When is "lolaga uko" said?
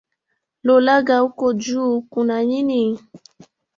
0.65-1.45